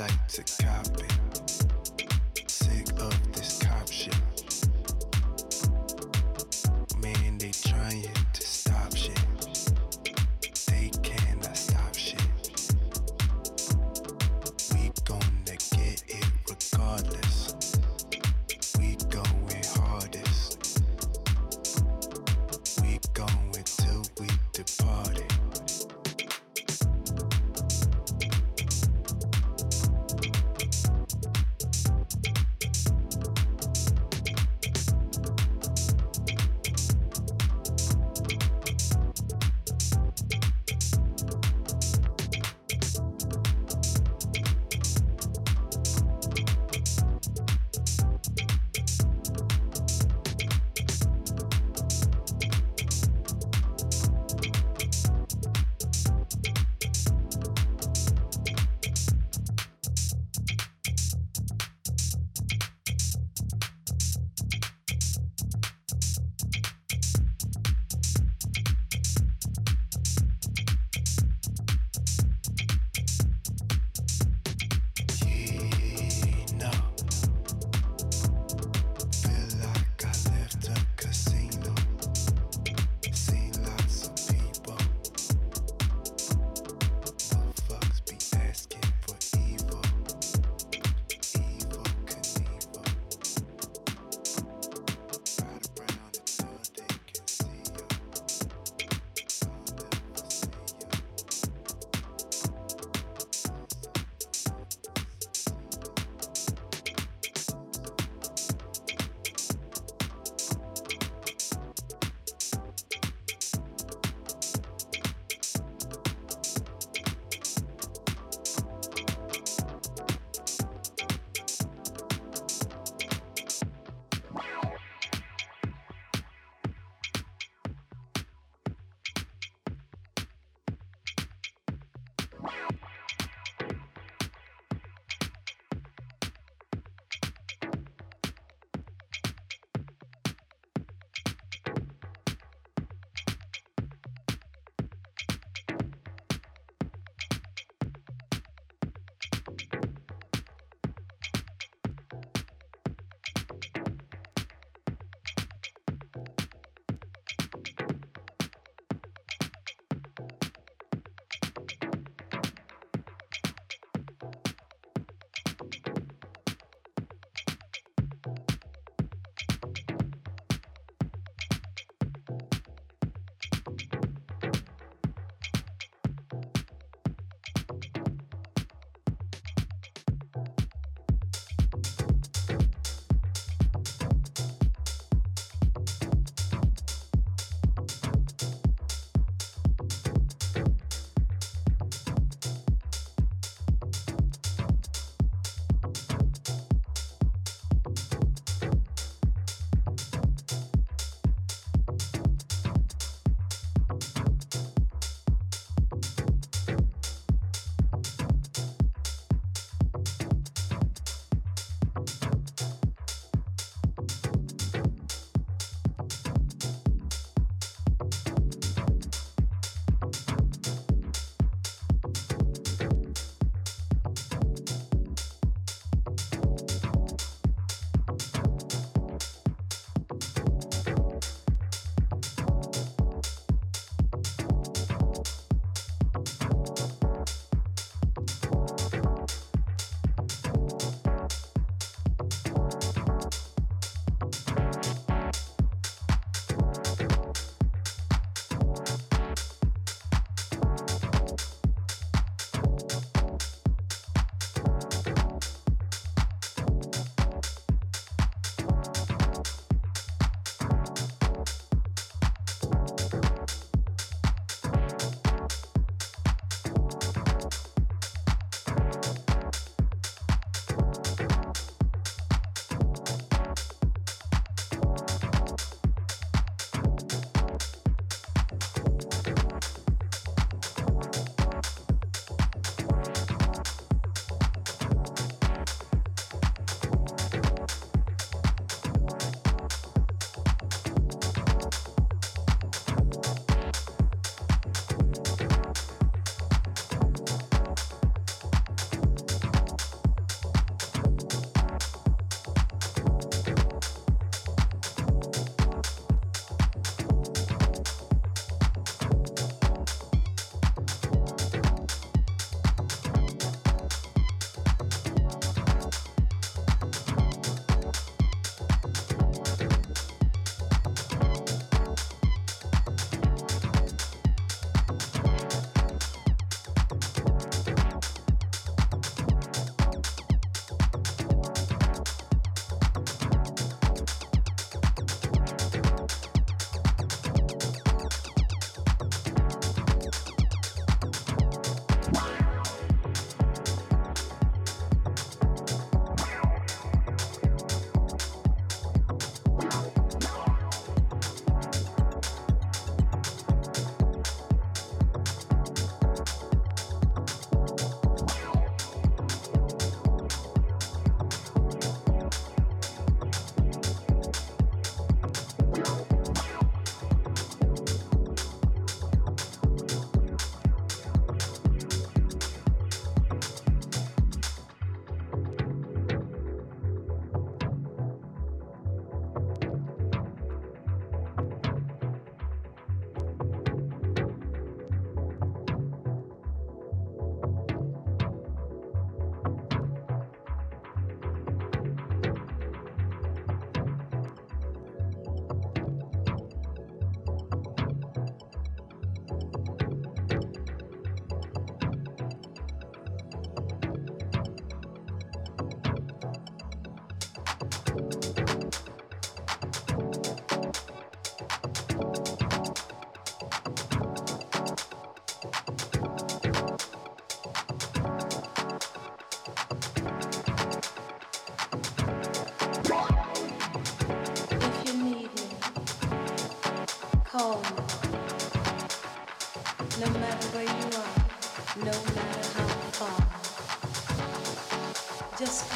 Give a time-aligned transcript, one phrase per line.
[0.00, 0.18] I'd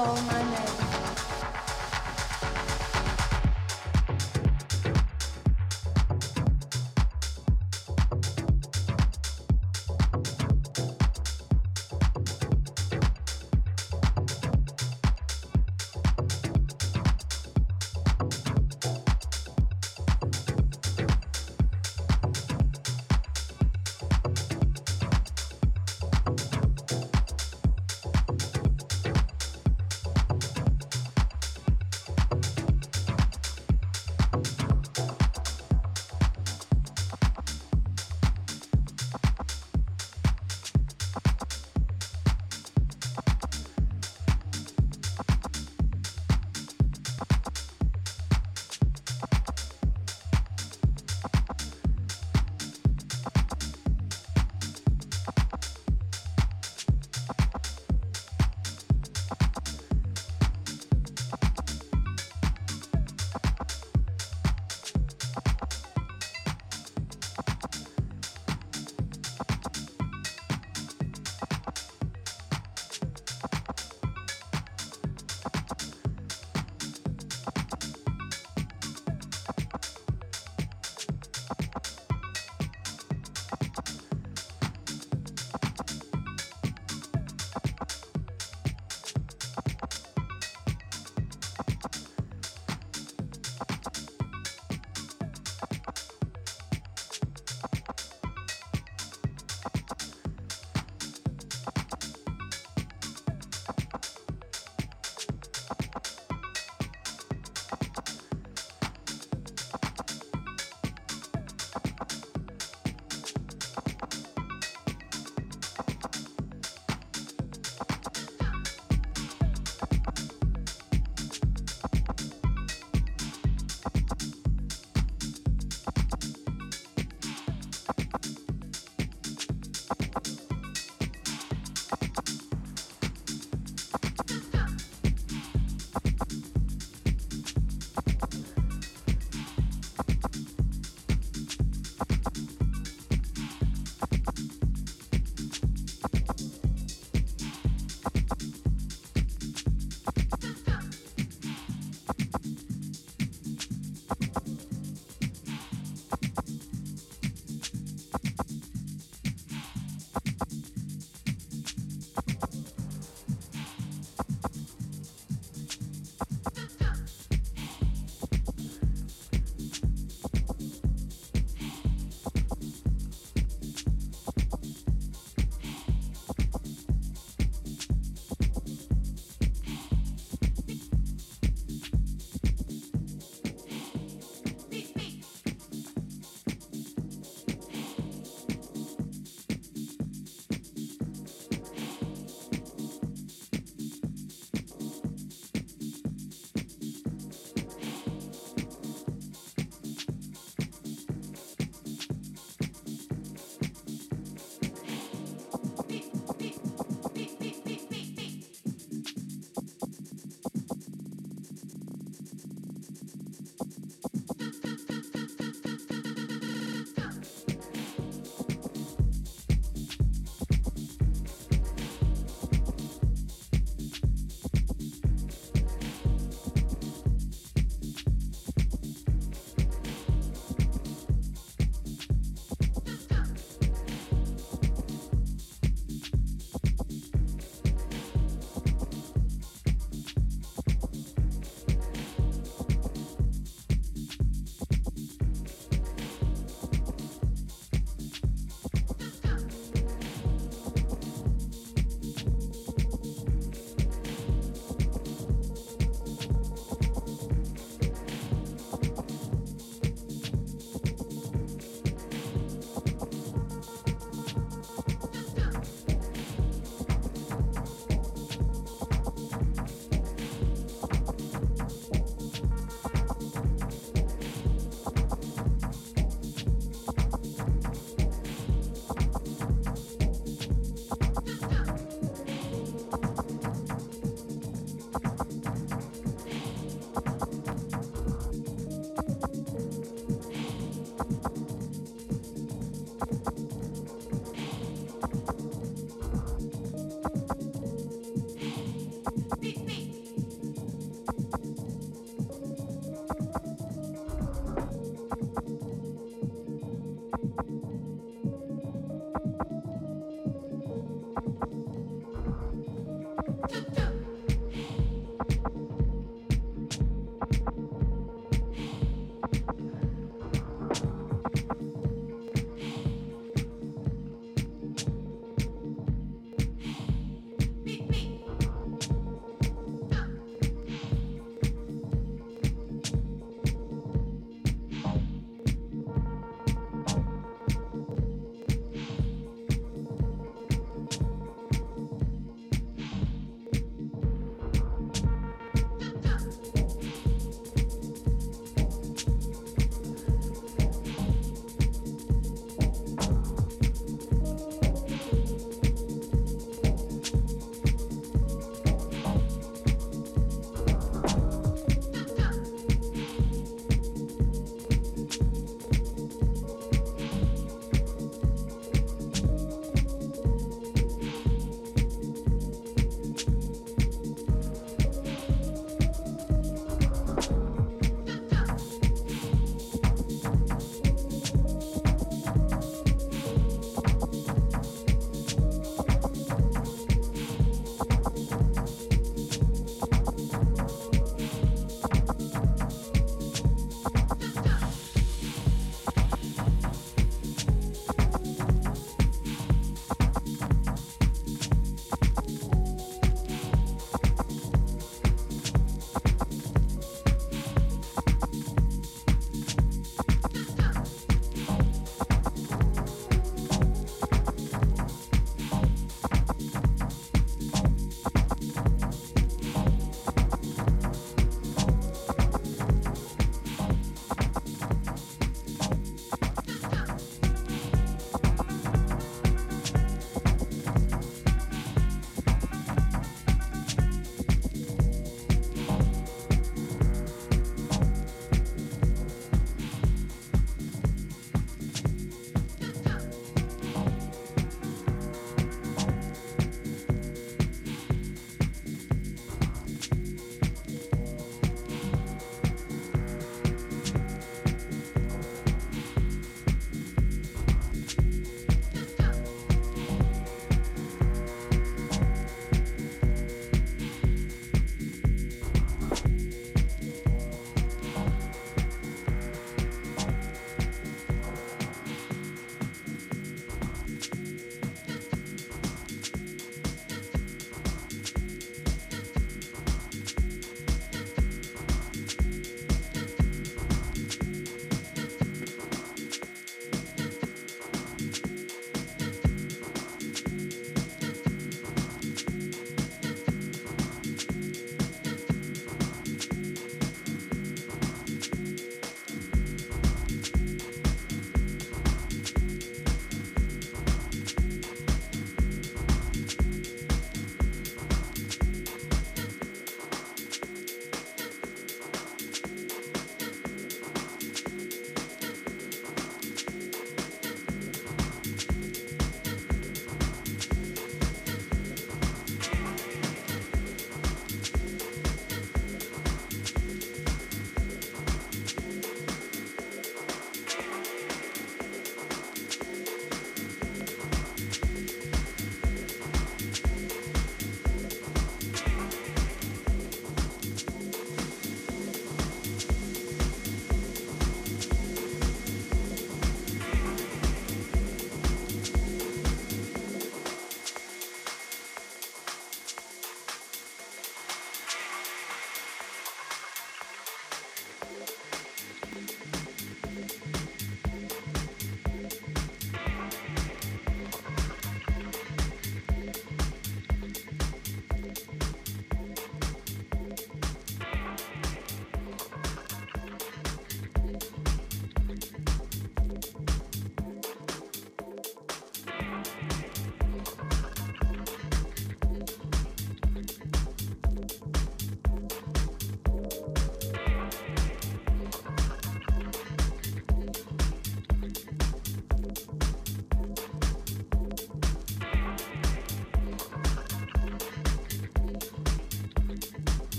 [0.00, 0.39] Just